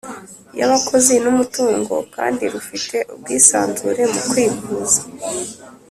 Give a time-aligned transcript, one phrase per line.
[0.59, 5.01] y abakozi n umutungo kandi rufite ubwisanzure mukwivuza